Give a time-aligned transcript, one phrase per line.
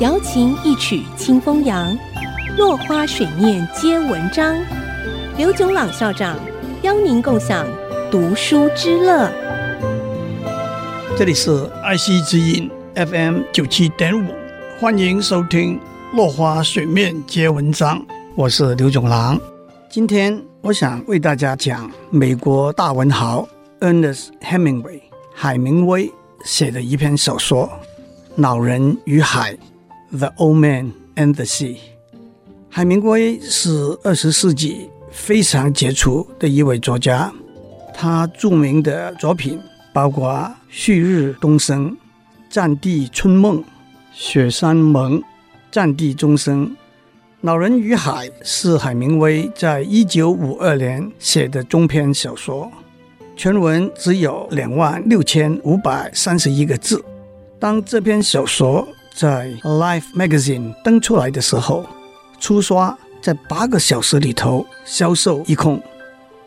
[0.00, 1.96] 瑶琴一曲清风扬，
[2.56, 4.56] 落花水面皆文章。
[5.36, 6.38] 刘炯朗校长
[6.82, 7.66] 邀您共享
[8.10, 9.30] 读书之乐。
[11.16, 14.30] 这里是爱惜之音 FM 九七点五，
[14.78, 15.78] 欢迎收听
[16.16, 17.98] 《落花水面皆文章》，
[18.34, 19.38] 我是刘炯朗。
[19.90, 23.48] 今天我想为大家讲美国大文豪
[23.80, 25.00] Ernest Hemingway
[25.34, 26.10] 海明威
[26.44, 27.66] 写的一篇小说
[28.40, 29.54] 《老人与海》
[30.16, 31.76] （The Old Man and the Sea）。
[32.70, 33.70] 海明威是
[34.02, 37.30] 二十世纪非常杰出的一位作家，
[37.92, 39.60] 他著名的作品
[39.92, 40.30] 包括
[40.70, 41.90] 《旭日东升》
[42.48, 43.58] 《战地春梦》
[44.14, 45.18] 《雪山盟》
[45.70, 46.66] 《战地钟声》。
[47.42, 52.70] 《老人与海》是海明威在一九五二年写的中篇小说，
[53.36, 57.04] 全文只有两万六千五百三十一个字。
[57.60, 61.84] 当这篇小说在《Life》Magazine 登出来的时候，
[62.40, 65.78] 初刷在八个小时里头销售一空，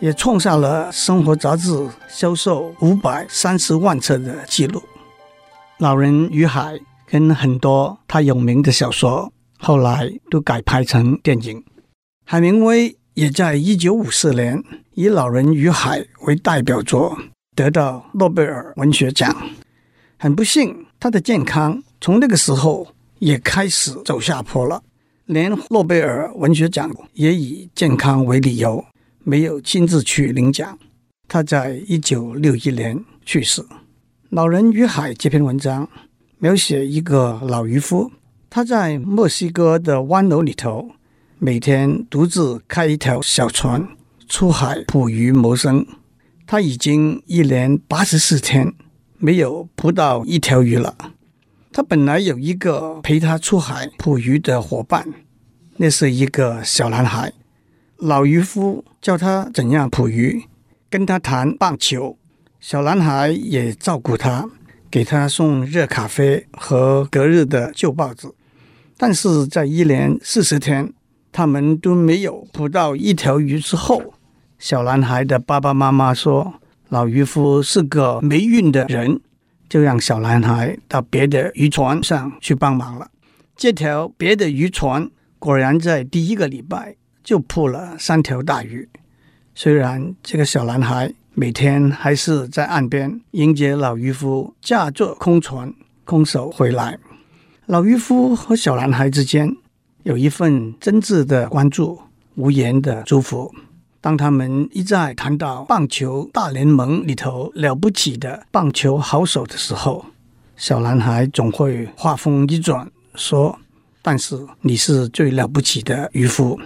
[0.00, 4.80] 也创下了《生活》杂志销售五百三十万册的记录。
[5.78, 6.74] 《老人与海》
[7.06, 9.32] 跟很多他有名的小说。
[9.58, 11.64] 后来都改拍成电影。
[12.26, 17.16] 海明威也在一九五四年以《老人与海》为代表作
[17.54, 19.34] 得到诺贝尔文学奖。
[20.18, 24.82] 很不幸，他的健康从那个时候也开始走下坡了，
[25.26, 28.84] 连诺贝尔文学奖也以健康为理由，
[29.24, 30.78] 没有亲自去领奖。
[31.28, 33.60] 他在一九六一年去世。
[34.30, 35.88] 《老人与海》这篇文章
[36.38, 38.10] 描写一个老渔夫。
[38.48, 40.90] 他在墨西哥的湾楼里头，
[41.38, 43.86] 每天独自开一条小船
[44.28, 45.86] 出海捕鱼谋生。
[46.46, 48.72] 他已经一连八十四天
[49.18, 50.96] 没有捕到一条鱼了。
[51.72, 55.06] 他本来有一个陪他出海捕鱼的伙伴，
[55.76, 57.32] 那是一个小男孩。
[57.98, 60.44] 老渔夫教他怎样捕鱼，
[60.88, 62.16] 跟他谈棒球。
[62.60, 64.48] 小男孩也照顾他，
[64.90, 68.28] 给他送热咖啡和隔日的旧报纸。
[68.96, 70.92] 但是在一连四十天，
[71.30, 74.14] 他们都没有捕到一条鱼之后，
[74.58, 76.54] 小男孩的爸爸妈妈说
[76.88, 79.20] ：“老渔夫是个没运的人。”
[79.68, 83.10] 就让小男孩到别的渔船上去帮忙了。
[83.56, 88.88] 这条别的渔船果然在第一个礼拜就捕了三条大鱼。
[89.54, 95.72] 虽然这个小男孩每天还是在岸边迎接老渔夫驾着空船
[96.04, 96.98] 空手回来。
[97.66, 99.56] 老渔夫和小男孩之间
[100.04, 101.98] 有一份真挚的关注、
[102.36, 103.52] 无言的祝福。
[104.06, 110.06] 当他们一再谈到棒球大联盟里头了不起的棒球好手的时候，
[110.56, 113.58] 小男孩总会话锋一转说
[114.02, 116.60] ：“但是你是最了不起的渔夫。”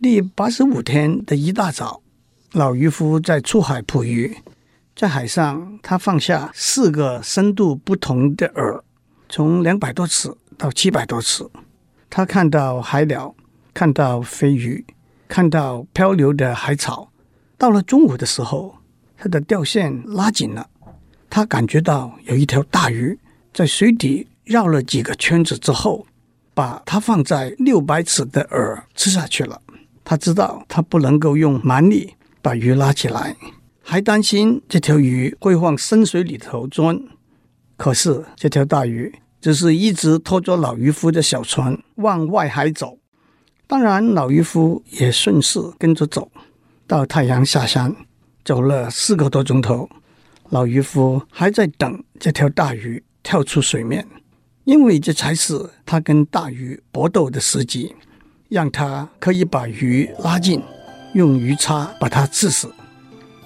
[0.00, 2.00] 第八十五天的一大早，
[2.52, 4.34] 老渔夫在出海捕鱼，
[4.96, 8.80] 在海上他放下四个深度不同的饵。
[9.28, 11.46] 从两百多尺到七百多尺，
[12.08, 13.34] 他看到海鸟，
[13.74, 14.82] 看到飞鱼，
[15.32, 17.10] 看到漂流的海草。
[17.56, 18.76] 到了中午的时候，
[19.16, 20.68] 他的钓线拉紧了，
[21.30, 23.18] 他感觉到有一条大鱼
[23.54, 26.06] 在水底绕了几个圈子之后，
[26.52, 29.58] 把它放在六百尺的饵吃下去了。
[30.04, 32.12] 他知道他不能够用蛮力
[32.42, 33.34] 把鱼拉起来，
[33.80, 37.00] 还担心这条鱼会往深水里头钻。
[37.78, 39.10] 可是这条大鱼
[39.40, 42.98] 只是一直拖着老渔夫的小船往外海走，
[43.72, 46.30] 当然老渔夫也顺势跟着走。
[46.86, 47.96] 到太阳下山，
[48.44, 49.88] 走了四个多钟头，
[50.50, 54.06] 老渔夫还在等这条大鱼跳出水面，
[54.64, 57.96] 因为这才是他跟大鱼搏斗的时机，
[58.50, 60.62] 让他可以把鱼拉近，
[61.14, 62.70] 用鱼叉把它刺死。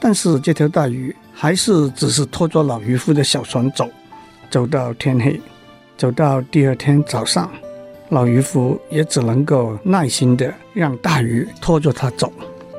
[0.00, 3.88] 但是这条大鱼还是只是拖着老渔夫的小船走。
[4.50, 5.40] 走到天黑，
[5.96, 7.48] 走到第二天早上，
[8.10, 12.32] 老渔夫也只能够耐心地让大鱼拖着他走。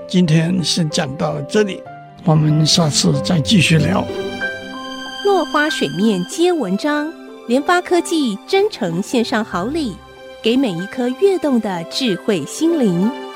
[0.08, 1.82] 今天先讲到这里，
[2.24, 4.06] 我们下次再继续聊。
[5.26, 7.12] 落花水面皆文章，
[7.48, 9.98] 联发科技真诚献上好礼，
[10.42, 13.27] 给每一颗跃动的智慧心灵。